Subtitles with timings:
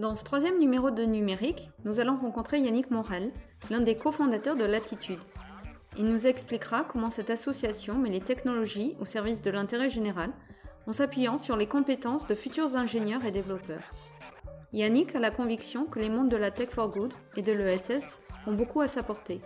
[0.00, 3.30] Dans ce troisième numéro de Numérique, nous allons rencontrer Yannick Morel,
[3.68, 5.20] l'un des cofondateurs de Latitude.
[5.98, 10.30] Il nous expliquera comment cette association met les technologies au service de l'intérêt général
[10.86, 13.92] en s'appuyant sur les compétences de futurs ingénieurs et développeurs.
[14.72, 18.20] Yannick a la conviction que les mondes de la Tech for Good et de l'ESS
[18.46, 19.42] ont beaucoup à s'apporter.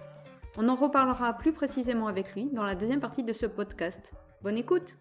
[0.57, 4.13] On en reparlera plus précisément avec lui dans la deuxième partie de ce podcast.
[4.41, 4.97] Bonne écoute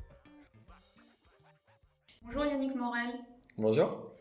[2.23, 3.19] Bonjour Yannick Morel.
[3.55, 4.12] Bonjour.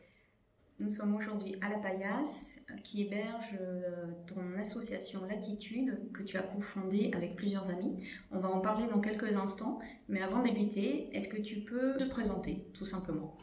[0.83, 6.43] Nous sommes aujourd'hui à La Paillasse, qui héberge euh, ton association Latitude, que tu as
[6.43, 8.03] cofondée avec plusieurs amis.
[8.33, 11.97] On va en parler dans quelques instants, mais avant de débuter, est-ce que tu peux
[11.99, 13.37] te présenter, tout simplement?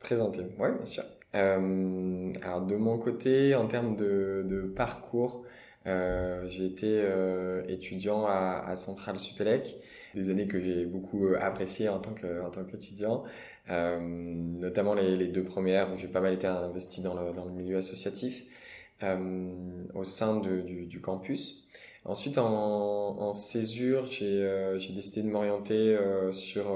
[0.00, 1.04] Présenter, oui, bien sûr.
[1.36, 5.44] Euh, alors, de mon côté, en termes de, parcours,
[5.86, 7.02] j'ai été
[7.68, 9.76] étudiant à, à Centrale Supélec,
[10.14, 13.24] des années que j'ai beaucoup appréciées en tant qu'étudiant.
[13.68, 17.44] Euh, notamment les, les, deux premières où j'ai pas mal été investi dans le, dans
[17.44, 18.44] le milieu associatif
[19.02, 19.52] euh,
[19.94, 21.64] au sein de, du, du, campus.
[22.04, 25.98] Ensuite, en, en césure, j'ai euh, décidé de m'orienter
[26.30, 26.70] sur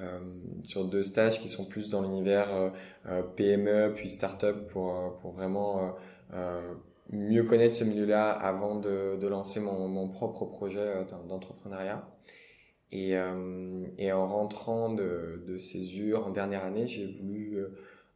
[0.00, 0.18] euh,
[0.64, 2.72] sur deux stages qui sont plus dans l'univers
[3.36, 5.94] PME puis startup pour pour vraiment
[7.12, 12.08] mieux connaître ce milieu-là avant de, de lancer mon, mon propre projet d'entrepreneuriat.
[12.90, 17.68] Et, euh, et en rentrant de, de césure en dernière année, j'ai voulu euh,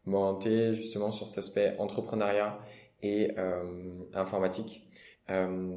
[0.05, 2.59] m'orienter justement sur cet aspect entrepreneuriat
[3.03, 4.87] et euh, informatique.
[5.31, 5.77] Euh,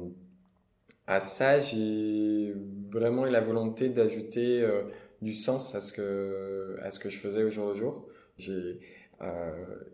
[1.06, 2.54] à ça, j'ai
[2.92, 4.82] vraiment eu la volonté d'ajouter euh,
[5.22, 8.06] du sens à ce que à ce que je faisais au jour le jour.
[8.38, 8.80] J'ai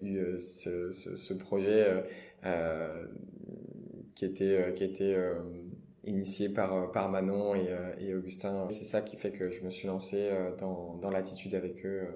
[0.03, 2.05] eu ce, ce projet
[4.15, 5.17] qui était qui était
[6.07, 8.69] initié par, euh, par Manon et, euh, et Augustin.
[8.71, 12.07] C'est ça qui fait que je me suis lancé euh, dans, dans l'attitude avec eux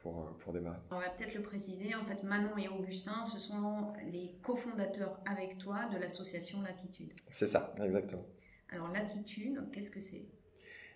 [0.00, 0.78] pour, pour démarrer.
[0.92, 5.58] On va peut-être le préciser, en fait Manon et Augustin, ce sont les cofondateurs avec
[5.58, 7.12] toi de l'association Latitude.
[7.30, 8.24] C'est ça, exactement.
[8.70, 10.26] Alors Latitude, qu'est-ce que c'est?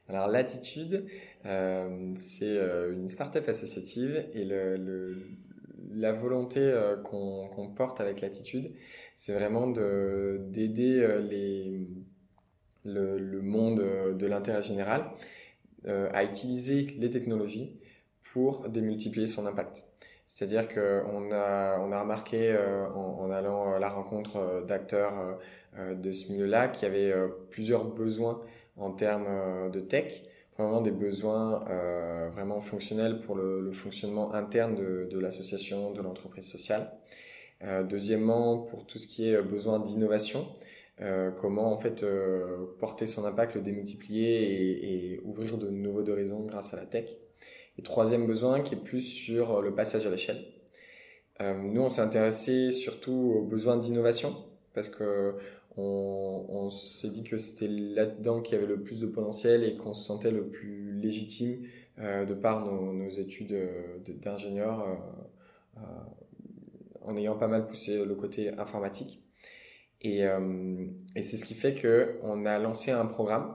[0.09, 1.07] Alors Latitude,
[1.47, 2.59] euh, c'est
[2.93, 5.27] une start-up associative et le, le,
[5.95, 8.73] la volonté euh, qu'on porte avec Latitude,
[9.15, 11.87] c'est vraiment d'aider les
[12.85, 15.05] le, monde euh, de l'intérêt général
[15.87, 17.79] euh, à utiliser les technologies
[18.33, 19.85] pour démultiplier son impact.
[20.27, 25.39] C'est-à-dire qu'on a, remarqué euh, en, en, allant à la rencontre d'acteurs
[25.79, 27.15] de ce milieu-là qu'il y avait
[27.51, 28.41] plusieurs besoins
[28.77, 30.23] en termes de tech,
[30.59, 36.47] vraiment des besoins euh, vraiment fonctionnels pour le, le fonctionnement interne de, l'association, de l'entreprise
[36.47, 36.93] sociale.
[37.63, 40.47] Euh, deuxièmement, pour tout ce qui est besoin d'innovation,
[41.01, 46.09] euh, comment en fait euh, porter son impact, le démultiplier et, et ouvrir de nouveaux
[46.09, 47.09] horizons grâce à la tech.
[47.79, 50.45] Et troisième besoin qui est plus sur le passage à l'échelle.
[51.41, 54.35] Euh, nous, on s'est intéressé surtout aux besoins d'innovation
[54.75, 55.34] parce que
[55.77, 59.94] on, s'est dit que c'était là-dedans qu'il y avait le plus de potentiel et qu'on
[59.94, 61.62] se sentait le plus légitime
[61.99, 63.56] euh, de par nos, études
[64.21, 64.87] d'ingénieur
[65.78, 65.81] euh,
[67.00, 69.22] en ayant pas mal poussé le côté informatique.
[70.03, 73.55] Et, euh, c'est ce qui fait qu'on a lancé un programme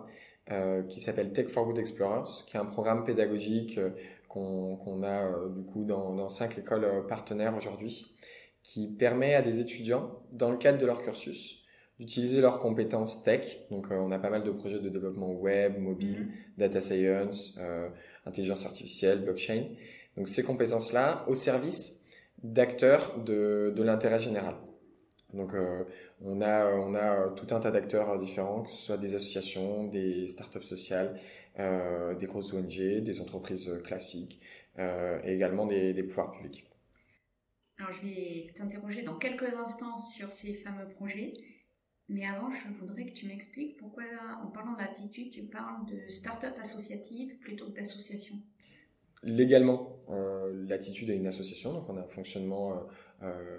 [0.49, 3.89] euh, qui s'appelle Tech for Good Explorers, qui est un programme pédagogique euh,
[4.29, 8.15] qu'on a euh, du coup dans, cinq écoles euh, partenaires aujourd'hui,
[8.67, 11.63] qui permet à des étudiants, dans le cadre de leur cursus,
[11.99, 13.61] d'utiliser leurs compétences tech.
[13.71, 16.59] Donc, on a pas mal de projets de développement web, mobile, mm-hmm.
[16.59, 17.57] data science,
[18.25, 19.63] intelligence artificielle, blockchain.
[20.17, 22.03] Donc, ces compétences-là au service
[22.43, 24.55] d'acteurs de, de l'intérêt général.
[25.33, 25.83] Donc, euh,
[26.21, 30.27] on a, on a tout un tas d'acteurs différents, que ce soit des associations, des
[30.27, 31.19] startups sociales,
[31.59, 34.39] euh, des grosses ONG, des entreprises classiques
[34.79, 36.66] euh, et également des, des pouvoirs publics.
[37.79, 41.33] Alors, je vais t'interroger dans quelques instants sur ces fameux projets.
[42.09, 44.03] Mais avant, je voudrais que tu m'expliques pourquoi,
[44.41, 48.35] en parlant d'attitude, tu parles de start-up associative plutôt que d'association.
[49.23, 52.87] Légalement, euh, l'attitude est une association, donc on a un fonctionnement
[53.23, 53.57] euh,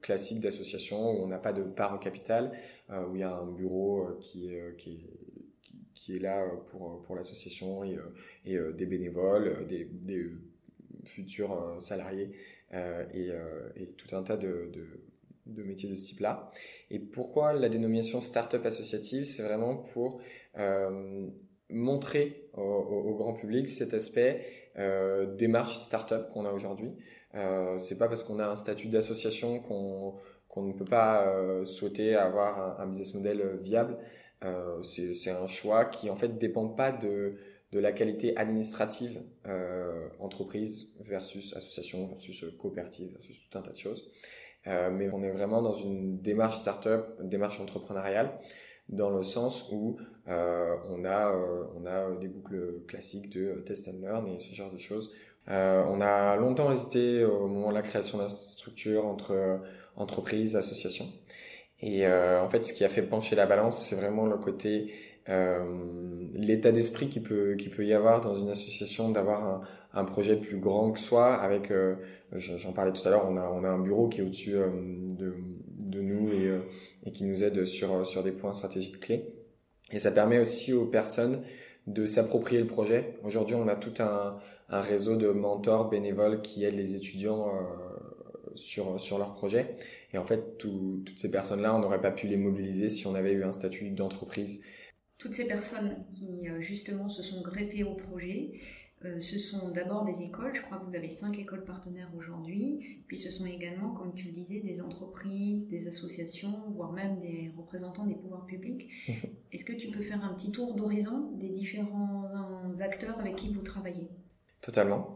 [0.00, 2.52] classique d'association où on n'a pas de part au capital,
[2.90, 4.94] euh, où il y a un bureau euh, qui
[6.14, 7.98] est, là pour, l'association et,
[8.44, 10.30] des bénévoles, des
[11.04, 12.30] futurs salariés
[12.72, 13.30] et,
[13.76, 14.70] et, tout un tas de,
[15.46, 16.50] métiers de ce type-là.
[16.90, 20.20] Et pourquoi la dénomination startup associative C'est vraiment pour
[21.70, 24.44] montrer au, grand public cet aspect
[24.78, 26.92] euh, démarche startup qu'on a aujourd'hui.
[27.34, 30.16] Euh, c'est pas parce qu'on a un statut d'association qu'on
[30.56, 33.98] ne peut pas euh, souhaiter avoir un, business model viable.
[34.44, 37.36] Euh, c'est un choix qui en fait dépend pas de
[37.72, 43.76] de la qualité administrative euh, entreprise versus association versus coopérative versus tout un tas de
[43.76, 44.10] choses.
[44.66, 48.38] mais on est vraiment dans une démarche startup, démarche entrepreneuriale
[48.88, 49.98] dans le sens où
[50.28, 54.54] euh, on a euh, on a des boucles classiques de test and learn et ce
[54.54, 55.12] genre de choses.
[55.48, 59.60] Euh, on a longtemps hésité au moment de la création de la structure entre
[59.96, 61.06] entreprise, association.
[61.80, 64.92] Et en fait, ce qui a fait pencher la balance, c'est vraiment le côté
[66.34, 69.60] l'état d'esprit qui peut qui peut y avoir dans une association d'avoir un,
[69.92, 71.70] un, projet plus grand que soi avec
[72.32, 75.34] j'en parlais tout à l'heure on a on a un bureau qui est au-dessus de,
[75.84, 76.50] de nous et
[77.04, 79.32] et qui nous aide sur, sur des points stratégiques clés.
[79.92, 81.42] Et ça permet aussi aux personnes
[81.86, 83.14] de s'approprier le projet.
[83.24, 84.36] Aujourd'hui, on a tout un,
[84.68, 89.74] un, réseau de mentors bénévoles qui aident les étudiants euh, sur, sur leur projet.
[90.12, 93.32] Et en fait, toutes ces personnes-là, on n'aurait pas pu les mobiliser si on avait
[93.32, 94.62] eu un statut d'entreprise.
[95.18, 98.52] Toutes ces personnes qui, euh, justement, se sont greffées au projet,
[99.04, 103.00] euh, ce sont d'abord des écoles, je crois que vous avez cinq écoles partenaires aujourd'hui,
[103.08, 107.52] puis ce sont également, comme tu le disais, des entreprises, des associations, voire même des
[107.56, 108.88] représentants des pouvoirs publics.
[109.52, 113.62] Est-ce que tu peux faire un petit tour d'horizon des différents acteurs avec qui vous
[113.62, 114.08] travaillez?
[114.60, 115.12] Totalement.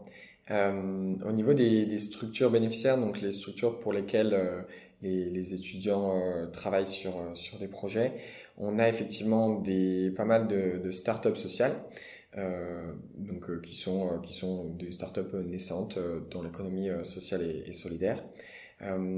[0.51, 4.61] Euh, au niveau des, structures bénéficiaires, donc les structures pour lesquelles euh,
[5.01, 6.13] les, étudiants
[6.51, 8.13] travaillent sur, sur des projets,
[8.57, 11.75] on a effectivement des, pas mal de, de start-up sociales.
[12.37, 15.99] Euh, donc euh, qui sont euh, qui sont des startups naissantes
[16.31, 18.23] dans l'économie sociale et, solidaire.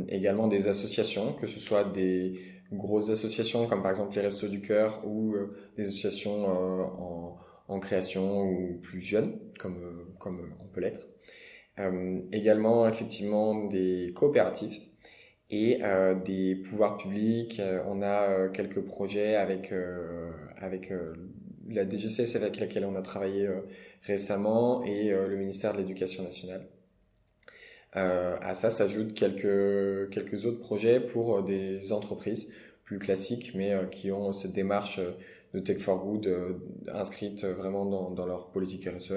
[0.09, 2.33] également des associations, que ce soit des
[2.73, 5.35] grosses associations comme par exemple les Restos du Cœur ou
[5.77, 11.07] des associations en, en, création ou plus jeunes comme comme on peut l'être.
[12.31, 14.77] également effectivement des coopératives
[15.49, 15.79] et
[16.25, 17.61] des pouvoirs publics.
[17.87, 19.71] on a quelques projets avec
[20.57, 20.91] avec
[21.69, 23.61] la DGCS avec laquelle on a travaillé euh,
[24.03, 26.67] récemment et euh, le ministère de l'Éducation nationale.
[27.95, 32.53] Euh, à ça s'ajoutent quelques, quelques autres projets pour des entreprises
[32.83, 34.99] plus classiques, mais qui ont cette démarche
[35.53, 36.29] de Tech for Good
[36.93, 39.13] inscrite vraiment dans, dans, leur politique RSE.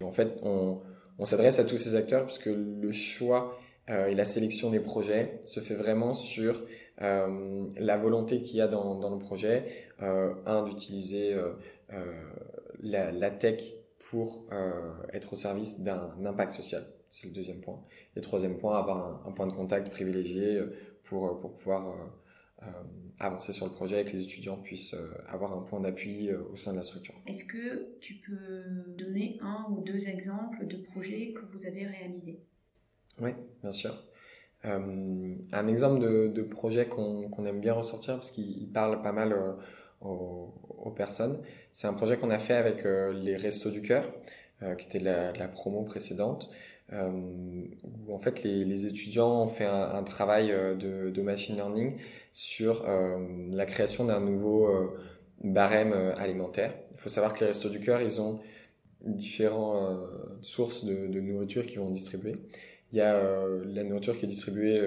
[0.00, 0.80] En fait, on,
[1.18, 3.60] on s'adresse à tous ces acteurs puisque le choix
[3.92, 6.64] et la sélection des projets se fait vraiment sur
[6.98, 9.64] la volonté qu'il y a dans, le projet,
[9.98, 11.36] un d'utiliser
[11.92, 12.32] euh,
[12.80, 13.62] la, tech
[14.10, 16.82] pour euh, être au service d'un impact social.
[17.08, 17.80] C'est le deuxième point.
[18.16, 20.74] Et troisième point, avoir un, point de contact privilégié euh,
[21.04, 21.94] pour, pour pouvoir
[23.18, 24.94] avancer sur le projet et que les étudiants puissent
[25.26, 27.14] avoir un point d'appui au sein de la structure.
[27.26, 28.62] Est-ce que tu peux
[28.96, 32.44] donner un ou deux exemples de projets que vous avez réalisés?
[33.20, 33.30] Oui,
[33.62, 33.92] bien sûr.
[34.64, 39.34] un exemple de, de projet qu'on aime bien ressortir parce qu'il parle pas mal
[40.04, 41.40] aux, personnes.
[41.70, 44.04] C'est un projet qu'on a fait avec euh, les Restos du Cœur,
[44.62, 46.50] euh, qui était la, promo précédente,
[46.92, 47.10] euh,
[48.06, 51.96] où en fait les, les, étudiants ont fait un, un travail de, de, machine learning
[52.32, 52.86] sur
[53.52, 54.68] la création d'un nouveau
[55.42, 56.74] barème alimentaire.
[56.92, 58.40] Il faut savoir que les Restos du Cœur, ils ont
[59.00, 59.98] différentes
[60.42, 62.36] sources de, de, nourriture qu'ils vont distribuer.
[62.92, 64.80] Il y a la nourriture qui est distribuée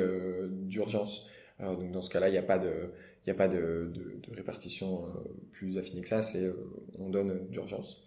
[0.51, 1.27] d'urgence.
[1.59, 2.91] donc dans ce cas-là, il n'y a pas de
[3.27, 5.19] n'y a pas de, de, répartition euh,
[5.51, 6.53] plus affinée que ça, c'est euh,
[6.99, 8.03] on donne d'urgence.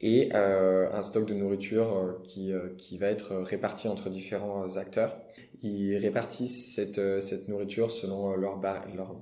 [0.00, 5.16] Et euh, un stock de nourriture qui, qui va être réparti entre différents acteurs.
[5.62, 8.60] Ils répartissent cette, cette nourriture selon leur,
[8.94, 9.16] leur,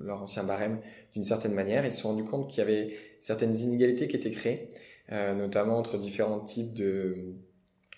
[0.00, 0.80] leur ancien barème
[1.12, 1.84] d'une certaine manière.
[1.84, 4.70] Ils se sont rendus compte qu'il y avait certaines inégalités qui étaient créées,
[5.10, 7.36] notamment entre différents types de,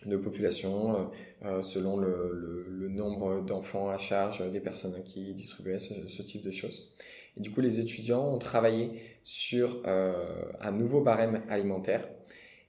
[0.04, 1.10] de population
[1.44, 6.50] euh, selon le, le, nombre d'enfants à charge des personnes qui distribuaient ce, type de
[6.50, 6.94] choses.
[7.36, 8.90] Et du coup, les étudiants ont travaillé
[9.22, 10.14] sur euh,
[10.60, 12.08] un nouveau barème alimentaire,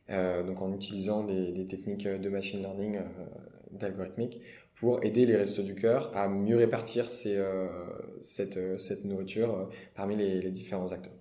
[0.10, 3.00] euh, donc en utilisant des, des, techniques de machine learning
[3.72, 4.42] d'algorithmique
[4.76, 7.42] pour aider les restos du cœur à mieux répartir ces,
[8.20, 11.17] cette, cette nourriture parmi les, les différents acteurs.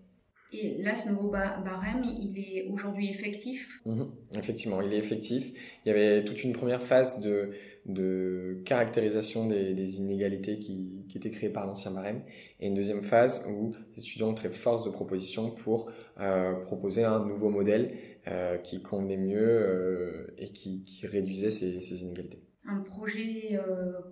[0.53, 4.11] Et là, ce nouveau barème, il est aujourd'hui effectif mhm.
[4.37, 5.53] Effectivement, il est effectif.
[5.85, 7.50] Il y avait toute une première phase de,
[7.87, 12.23] de caractérisation des, des inégalités qui, qui étaient créées par l'ancien barème
[12.61, 17.05] et une deuxième phase où les étudiants ont très force de proposition pour euh, proposer
[17.05, 17.97] un nouveau modèle
[18.29, 22.43] euh, qui convenait mieux euh, et qui, qui réduisait ces, ces inégalités.
[22.69, 23.61] Un projet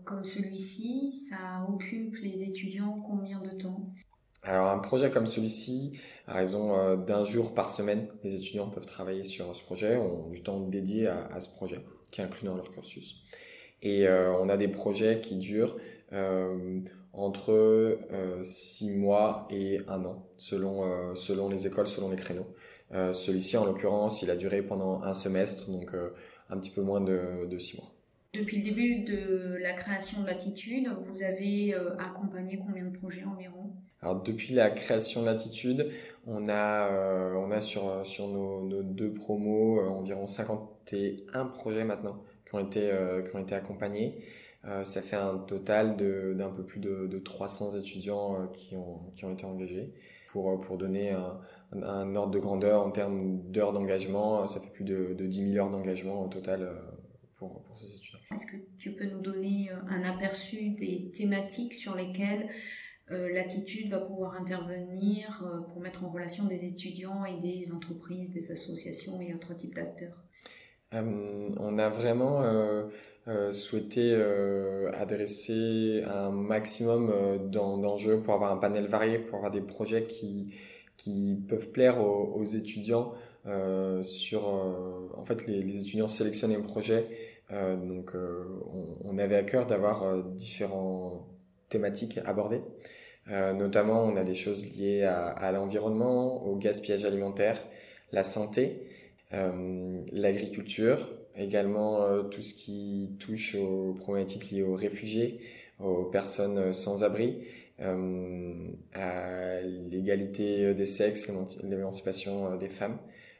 [0.05, 3.93] comme celui-ci, ça occupe les étudiants combien de temps?
[4.45, 9.25] Alors un projet comme celui-ci, à raison d'un jour par semaine, les étudiants peuvent travailler
[9.25, 12.71] sur ce projet, ont du temps dédié à, ce projet qui est inclus dans leur
[12.71, 13.25] cursus.
[13.83, 15.77] Et on a des projets qui durent
[17.13, 17.99] entre
[18.43, 22.47] 6 mois et un an, selon, selon les écoles, selon les créneaux.
[22.91, 25.93] Celui-ci, en l'occurrence, il a duré pendant un semestre, donc
[26.49, 27.95] un petit peu moins de, de 6 mois.
[28.35, 33.23] Depuis le début de la création de Latitude, vous avez euh, accompagné combien de projets
[33.23, 33.73] environ?
[34.05, 35.91] Alors depuis la création de Latitude,
[36.27, 42.23] on a, euh, on a sur, sur nos, deux promos euh, environ 51 projets maintenant
[42.47, 42.93] qui ont été,
[43.27, 44.19] qui ont été accompagnés.
[44.83, 45.97] ça fait un total
[46.37, 49.93] d'un peu plus de, de 300 étudiants qui, ont, qui ont été engagés.
[50.29, 51.13] Pour, pour donner
[51.73, 55.65] un, ordre de grandeur en termes d'heures d'engagement, ça fait plus de, de 10 000
[55.65, 56.69] heures d'engagement au total
[57.39, 58.21] pour, pour ces étudiants.
[58.35, 62.53] Est-ce que tu peux nous donner euh, un aperçu des thématiques sur lesquelles euh,
[63.11, 68.51] l'attitude va pouvoir intervenir euh, pour mettre en relation des étudiants et des entreprises, des
[68.51, 70.25] associations et autres types d'acteurs
[70.93, 72.43] On a vraiment
[73.53, 74.15] souhaité
[74.95, 80.55] adresser un maximum d'enjeux pour avoir un panel varié, pour avoir des projets qui,
[80.97, 83.13] qui peuvent plaire aux, étudiants.
[84.03, 84.47] sur,
[85.17, 87.09] en fait, les, étudiants sélectionnent un projet
[87.51, 88.45] euh, donc, euh,
[89.05, 91.27] on, avait à cœur d'avoir euh, différentes
[91.75, 92.63] thématiques abordées.
[93.29, 97.59] notamment, on a des choses liées à, l'environnement, au gaspillage alimentaire,
[98.13, 98.87] la santé,
[100.13, 105.41] l'agriculture, également tout ce qui touche aux problématiques liées aux réfugiés,
[105.81, 107.39] aux personnes sans abri,
[107.81, 111.29] à l'égalité des sexes,
[111.65, 112.99] l'émancipation des femmes.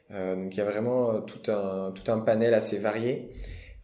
[0.09, 3.29] donc il y a vraiment tout un, tout un panel assez varié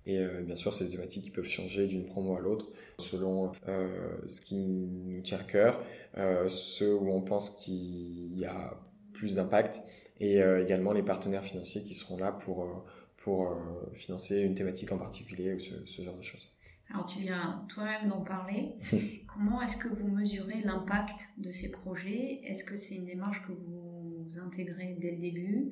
[0.06, 2.68] et euh, bien sûr, c'est des thématiques qui peuvent changer d'une promo à l'autre
[2.98, 5.84] selon euh, ce qui nous tient à cœur,
[6.18, 8.80] euh, ce où on pense qu'il y a
[9.14, 9.82] plus d'impact
[10.20, 12.86] et également les partenaires financiers qui seront là pour,
[13.18, 13.58] pour
[13.94, 16.48] financer une thématique en particulier ou ce, ce genre de choses.
[16.92, 18.76] Alors tu viens toi-même d'en parler.
[19.28, 22.42] Comment est-ce que vous mesurez l'impact de ces projets?
[22.44, 25.72] Est-ce que c'est une démarche que vous intégrez dès le début?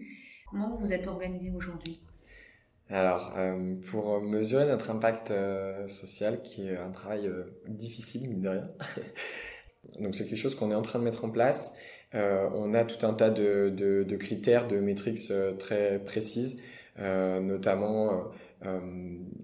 [0.50, 2.00] Comment vous êtes organisé aujourd'hui?
[2.89, 8.41] Alors, euh, pour mesurer notre impact euh, social, qui est un travail euh, difficile, mine
[8.41, 8.72] de rien,
[10.00, 11.77] donc c'est quelque chose qu'on est en train de mettre en place.
[12.13, 16.63] on a tout un tas de, de, critères, de métriques très précises,
[16.98, 18.24] notamment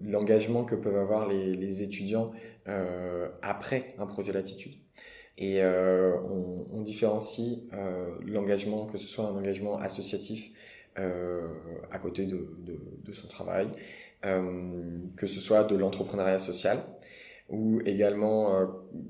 [0.03, 2.31] l'engagement que peuvent avoir les, les étudiants
[3.43, 4.73] après un projet latitude.
[5.37, 7.59] Et on, différencie
[8.25, 10.49] l'engagement, que ce soit un engagement associatif,
[10.97, 13.67] à côté de, de, de son travail,
[14.25, 14.81] euh,
[15.17, 16.79] que ce soit de l'entrepreneuriat social
[17.49, 18.65] ou également euh,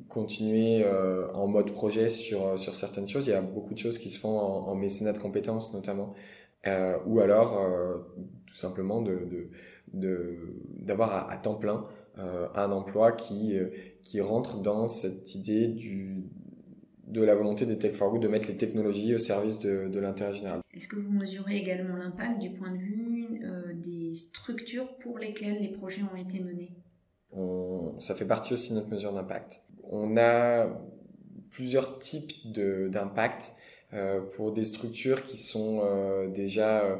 [0.09, 3.27] continuer euh, en mode projet sur, sur certaines choses.
[3.27, 6.13] Il y a beaucoup de choses qui se font en, en mécénat de compétences notamment,
[6.67, 7.61] euh, ou alors
[8.45, 9.49] tout simplement de,
[9.93, 10.37] de,
[10.79, 11.85] d'avoir à, à, temps plein
[12.17, 13.57] un emploi qui,
[14.01, 16.23] qui rentre dans cette idée du,
[17.07, 19.99] de la volonté des Tech for Good de mettre les technologies au service de, de
[19.99, 20.61] l'intérêt général.
[20.73, 25.61] Est-ce que vous mesurez également l'impact du point de vue euh, des structures pour lesquelles
[25.61, 26.71] les projets ont été menés?
[27.31, 29.61] On, Ça fait partie aussi de notre mesure d'impact.
[29.83, 30.67] On a
[31.51, 33.53] plusieurs types d'impact
[33.93, 36.99] euh, pour des structures qui sont euh, déjà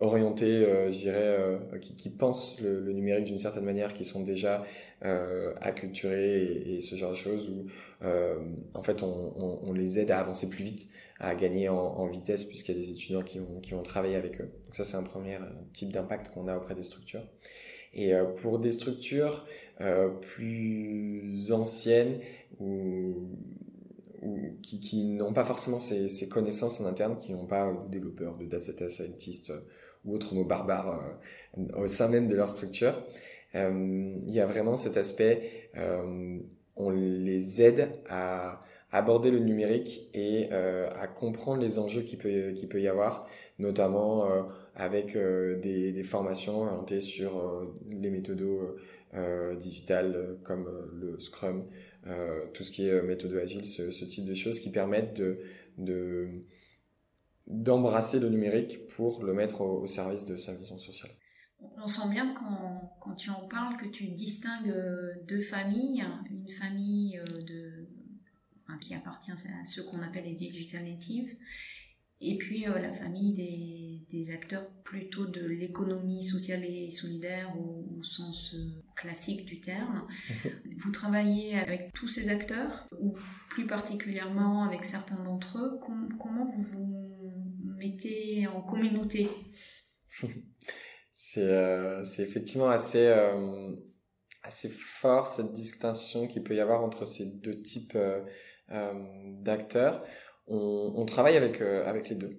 [0.00, 4.04] orientés, euh, je dirais, euh, qui, qui, pensent le, le numérique d'une certaine manière, qui
[4.04, 4.64] sont déjà
[5.04, 7.66] euh, acculturés et, et, ce genre de choses où
[8.02, 8.36] euh,
[8.74, 10.88] en fait on, on, on, les aide à avancer plus vite,
[11.18, 14.14] à gagner en, en vitesse puisqu'il y a des étudiants qui vont, qui vont travailler
[14.14, 14.50] avec eux.
[14.64, 17.26] Donc ça c'est un premier euh, type d'impact qu'on a auprès des structures.
[17.94, 19.46] Et euh, pour des structures
[20.20, 22.18] plus anciennes
[22.58, 23.14] ou
[24.20, 27.88] ou qui, qui n'ont pas forcément ces, ces, connaissances en interne, qui n'ont pas de
[27.88, 29.52] développeurs, de data scientists
[30.04, 31.18] ou autres mots barbares
[31.58, 33.02] euh, au sein même de leur structure.
[33.54, 36.38] Euh, il y a vraiment cet aspect, euh,
[36.76, 42.66] on les aide à aborder le numérique et à comprendre les enjeux qui peut, qui
[42.66, 43.28] peut y avoir,
[43.58, 44.26] notamment
[44.74, 48.46] avec des, formations orientées sur les méthodes
[49.58, 51.64] digitales comme le Scrum,
[52.54, 55.20] tout ce qui est méthode agile, ce, type de choses qui permettent
[55.76, 56.28] de
[57.48, 61.10] d'embrasser le numérique pour le mettre au, service de sa vision sociale.
[61.82, 66.48] On sent bien quand, quand, tu en parles que tu distingues euh, deux familles, une
[66.48, 67.88] famille euh, de,
[68.62, 71.36] enfin, qui appartient à ceux qu'on appelle les digital natives,
[72.20, 78.02] et puis euh, la famille des, des acteurs plutôt de l'économie sociale et solidaire au,
[78.02, 80.06] sens euh, classique du terme.
[80.78, 83.14] vous travaillez avec tous ces acteurs ou
[83.50, 85.80] plus particulièrement avec certains d'entre eux?
[86.18, 87.17] comment vous vous
[87.78, 89.28] mettez en communauté
[91.12, 93.06] C'est effectivement assez
[94.48, 98.24] assez fort cette distinction qu'il peut y avoir entre ces deux types euh,
[98.70, 98.92] euh,
[99.42, 100.02] d'acteurs.
[100.50, 102.30] On, travaille avec, euh, avec les deux.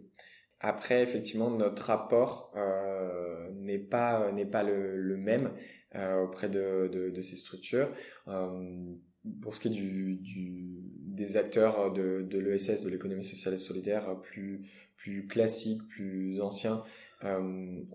[0.60, 5.54] Après, effectivement, notre rapport euh, n'est pas n'est pas le, le même
[5.94, 7.92] euh, auprès de, de, de, ces structures.
[8.28, 8.96] Euh,
[9.44, 10.80] pour ce qui est du, du
[11.20, 14.66] des acteurs de, de l'ESS, de l'économie sociale et solidaire, plus
[14.98, 16.84] plus classiques, plus anciens,
[17.22, 17.86] on,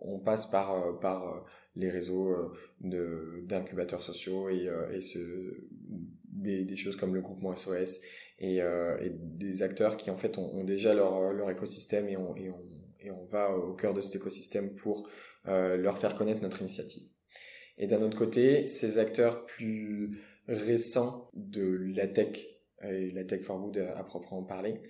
[0.00, 1.44] on, passe par
[1.76, 2.30] les réseaux
[2.84, 5.00] euh, d'incubateurs sociaux et, euh,
[6.24, 8.00] des, choses comme le groupement SOS
[8.38, 13.74] et, euh, des acteurs qui en fait ont, déjà leur, écosystème et on va au
[13.74, 15.08] cœur de cet écosystème pour
[15.46, 17.04] leur faire connaître notre initiative.
[17.78, 20.12] Et d'un autre côté, ces acteurs plus
[20.48, 22.46] récents de la tech
[22.82, 24.80] et la tech for good à proprement parler,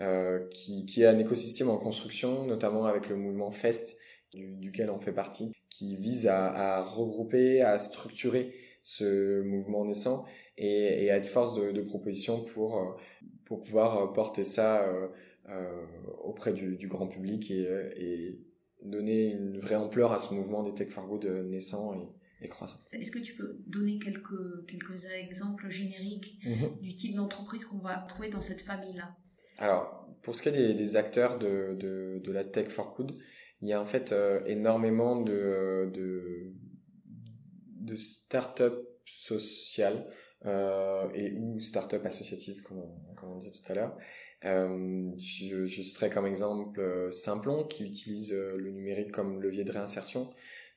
[0.00, 3.98] euh, qui, qui est un écosystème en construction, notamment avec le mouvement FEST,
[4.32, 10.24] du, duquel on fait partie, qui vise à, regrouper, à structurer ce mouvement naissant
[10.56, 12.84] et, à être force de, proposition pour, euh,
[13.44, 14.84] pour pouvoir porter ça
[15.48, 15.86] euh,
[16.22, 18.38] auprès du, grand public et,
[18.84, 21.94] donner une vraie ampleur à ce mouvement des tech for good naissant
[22.42, 22.78] et croissant.
[22.92, 26.80] Est-ce que tu peux donner quelques, quelques exemples génériques mm-hmm.
[26.80, 29.16] du type d'entreprise qu'on va trouver dans cette famille-là?
[29.58, 33.16] Alors, pour ce qui est des, des acteurs de, de, de, la tech for good,
[33.60, 36.52] il y a en fait euh, énormément de, de,
[37.80, 40.06] de start-up sociales
[40.44, 43.96] euh, et ou start-up associatives, comme on, comme on disait tout à l'heure.
[44.44, 49.62] Euh, je, je citerai comme exemple euh, Simplon qui utilise euh, le numérique comme levier
[49.62, 50.30] de réinsertion.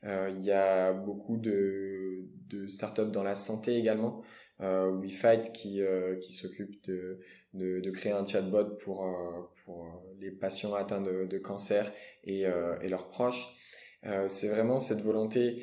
[0.06, 4.22] Euh, il y a beaucoup de, de startups dans la santé également.
[4.62, 5.82] Euh, WeFight qui,
[6.22, 7.20] qui s'occupe de,
[7.54, 9.06] de, de, créer un chatbot pour,
[9.64, 11.92] pour les patients atteints de, de cancer
[12.24, 12.44] et,
[12.82, 13.54] et leurs proches.
[14.28, 15.62] c'est vraiment cette volonté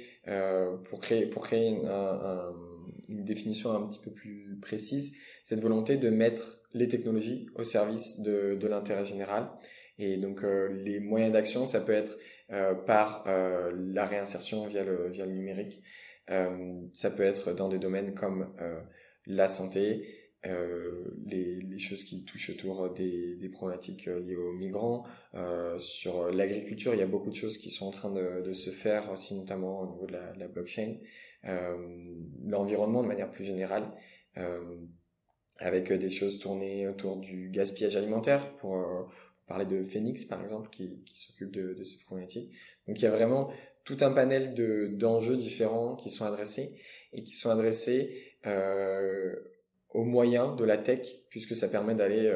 [0.85, 2.55] pour créer, pour créer un, un,
[3.09, 8.21] une définition un petit peu plus précise, cette volonté de mettre les technologies au service
[8.21, 9.51] de, de l'intérêt général.
[9.99, 12.19] Et donc euh, les moyens d'action, ça peut être
[12.51, 15.83] euh, par euh, la réinsertion via le, via le numérique,
[16.31, 18.81] euh, ça peut être dans des domaines comme euh,
[19.27, 25.05] la santé, les, les, choses qui touchent autour des, des problématiques liées aux migrants.
[25.77, 28.71] sur l'agriculture, il y a beaucoup de choses qui sont en train de, de se
[28.71, 30.97] faire aussi, notamment au niveau de la, de la blockchain.
[32.45, 33.85] L'environnement de manière plus générale
[35.63, 39.03] avec euh, des choses tournées autour du gaspillage alimentaire pour, euh,
[39.47, 42.53] parler de Phoenix par exemple qui, s'occupe de, de ces problématiques.
[42.87, 43.51] Donc il y a vraiment
[43.85, 46.79] tout un panel de d'enjeux différents qui sont adressés
[47.13, 49.35] et qui sont adressés euh,
[49.91, 52.33] aux moyens de la tech puisque ça permet d'aller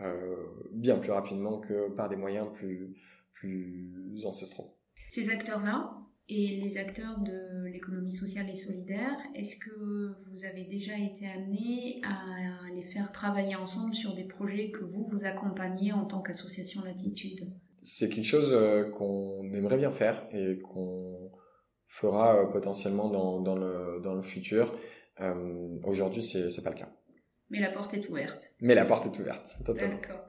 [0.00, 0.36] euh,
[0.72, 4.76] bien plus rapidement que par des moyens plus ancestraux.
[5.08, 5.96] Ces acteurs-là,
[6.30, 12.00] et les acteurs de l'économie sociale et solidaire, est-ce que vous avez déjà été amené
[12.04, 16.84] à les faire travailler ensemble sur des projets que vous vous accompagnez en tant qu'association
[16.84, 17.52] Latitude?
[17.82, 21.32] C'est quelque chose euh, qu'on aimerait bien faire et qu'on
[21.86, 24.72] fera euh, potentiellement dans, dans, le, dans le futur.
[25.20, 26.92] Euh, Aujourd'hui, c'est n'est pas le cas.
[27.48, 28.52] Mais la porte est ouverte.
[28.60, 30.00] Mais la porte est ouverte, totalement.
[30.00, 30.24] D'accord.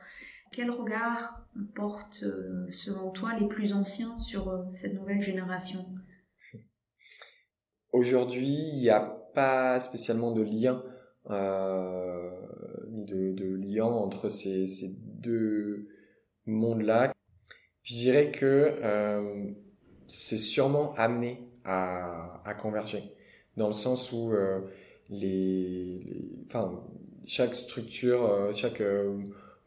[0.51, 1.40] Quel regard
[1.75, 5.85] portent, euh, selon toi, les plus anciens sur euh, cette nouvelle génération?
[7.93, 9.01] Aujourd'hui, il n'y a
[9.33, 10.83] pas spécialement de lien,
[11.29, 12.31] euh,
[12.89, 14.65] ni de, de, lien entre ces,
[15.03, 15.87] deux
[16.45, 17.13] mondes-là.
[17.83, 19.53] Je dirais que
[20.07, 23.15] c'est sûrement amené à, converger,
[23.57, 24.33] dans le sens où
[25.09, 26.83] les, enfin,
[27.25, 28.81] chaque structure, chaque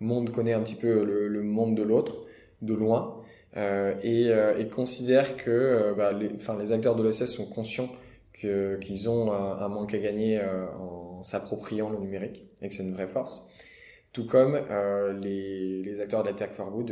[0.01, 2.25] monde connaît un petit peu le, monde de l'autre,
[2.63, 3.23] de loin,
[3.57, 7.89] euh, et, euh, et, considère que euh, bah, les, les acteurs de l'ESS sont conscients
[8.33, 10.41] que, qu'ils ont un, manque à gagner
[10.81, 13.49] en s'appropriant le numérique, et que c'est une vraie force.
[14.13, 16.91] Tout comme euh, les, les, acteurs de la Tech for Good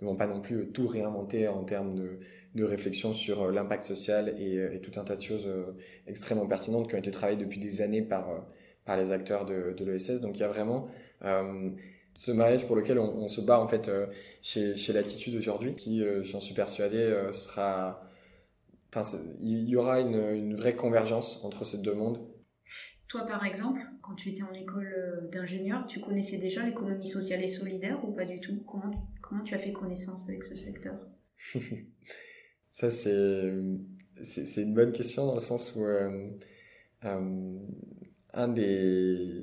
[0.00, 2.18] ne vont pas non plus tout réinventer en termes de,
[2.54, 5.50] de réflexion sur l'impact social et, et, tout un tas de choses
[6.06, 8.46] extrêmement pertinentes qui ont été travaillées depuis des années par,
[8.84, 10.20] par les acteurs de, de l'ESS.
[10.20, 10.88] Donc il y a vraiment
[12.14, 14.06] ce mariage pour lequel on, on se bat en fait euh,
[14.40, 18.02] chez, chez Latitude aujourd'hui, qui, euh, j'en suis persuadé, euh, sera,
[18.94, 22.20] enfin, il y aura une, une, vraie convergence entre ces deux mondes.
[23.08, 27.48] Toi, par exemple, quand tu étais en école d'ingénieur, tu connaissais déjà l'économie sociale et
[27.48, 28.62] solidaire ou pas du tout?
[28.66, 30.94] Comment tu, comment tu as fait connaissance avec ce secteur?
[32.70, 33.52] Ça, c'est,
[34.22, 35.84] c'est, une bonne question dans le sens où
[38.32, 39.42] un des,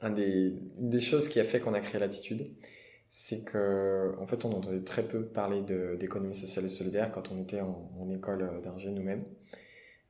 [0.00, 2.46] un des, une des choses qui a fait qu'on a créé l'attitude,
[3.08, 5.62] c'est que en fait on entendait très peu parler
[5.98, 9.24] d'économie sociale et solidaire quand on était en, école d'ingé nous-mêmes.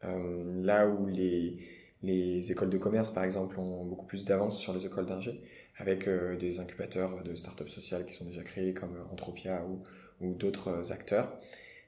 [0.05, 1.59] Euh, là où les,
[2.03, 5.41] les écoles de commerce, par exemple, ont beaucoup plus d'avance sur les écoles d'ingé,
[5.77, 9.83] avec euh, des incubateurs de start-up sociales qui sont déjà créés comme Entropia ou,
[10.21, 11.39] d'autres acteurs.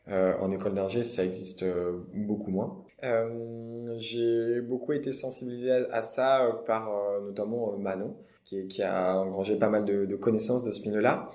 [0.08, 2.84] Euh, en école d'ingé, ça existe euh, beaucoup moins.
[3.02, 6.90] Euh, j'ai beaucoup été sensibilisé à, ça par
[7.22, 11.30] notamment Manon, qui, qui, a engrangé pas mal de, de connaissances de ce milieu-là.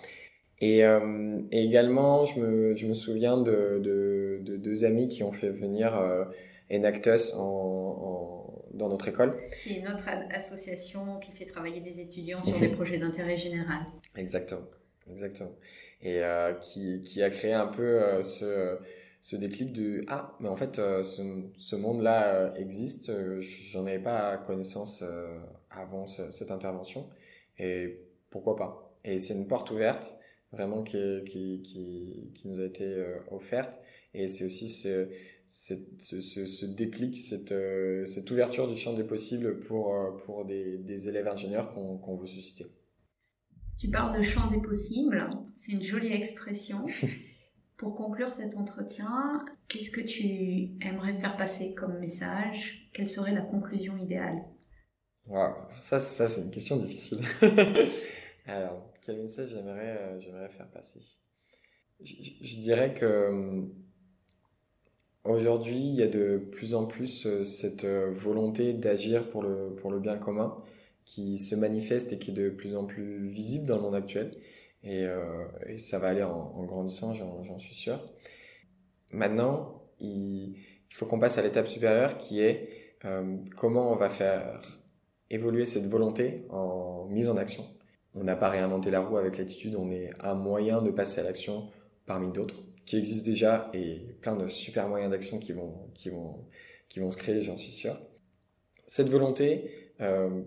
[0.61, 5.31] Et, et, également, je me, je me souviens de, de, de, deux amis qui ont
[5.31, 5.99] fait venir
[6.71, 8.35] Enactus en, en,
[8.75, 9.35] dans notre école.
[9.63, 13.79] Qui est notre association qui fait travailler des étudiants sur des projets d'intérêt général.
[14.15, 14.67] Exactement,
[15.09, 15.51] exactement.
[16.01, 18.77] Et euh, qui, qui, a créé un peu euh, ce,
[19.25, 21.23] ce déclic de ah mais en fait euh, ce,
[21.57, 25.03] ce monde-là existe, j'en avais pas connaissance
[25.71, 27.09] avant cette intervention
[27.57, 28.91] et pourquoi pas.
[29.03, 30.15] Et c'est une porte ouverte
[30.51, 33.79] vraiment qui, qui, qui, qui nous a été offerte
[34.13, 35.09] et c'est aussi ce
[35.47, 40.45] ce, ce, ce, déclic, cette, euh, cette ouverture du champ des possibles pour, euh, pour
[40.45, 42.65] des, des élèves ingénieurs qu'on veut susciter.
[43.77, 46.85] Tu parles de champ des possibles, c'est une jolie expression.
[47.77, 52.89] pour conclure cet entretien, qu'est-ce que tu aimerais faire passer comme message?
[52.93, 54.43] Quelle serait la conclusion idéale?
[55.81, 57.19] Ça, ça c'est une question difficile.
[58.45, 60.99] Alors, quel message j'aimerais euh, faire passer?
[62.01, 63.65] Je, dirais que
[65.25, 69.73] Aujourd'hui, il y a de plus en plus euh, cette euh, volonté d'agir pour le,
[69.75, 70.55] pour le bien commun
[71.03, 74.37] qui se manifeste et qui est de plus en plus visible dans le monde actuel.
[74.85, 77.99] Et, euh, et ça va aller en, grandissant, j'en suis sûr.
[79.11, 80.55] Maintenant, il,
[80.95, 82.69] il faut qu'on passe à l'étape supérieure qui est
[83.03, 84.61] euh, comment on va faire
[85.29, 87.65] évoluer cette volonté en mise en action.
[88.13, 91.23] On n'a pas réinventé la roue avec l'attitude, on est un moyen de passer à
[91.23, 91.69] l'action
[92.05, 96.45] parmi d'autres qui existent déjà et plein de super moyens d'action qui vont, qui, vont,
[96.87, 97.99] qui vont se créer, j'en suis sûr.
[98.85, 99.69] Cette volonté,
[99.99, 100.43] euh,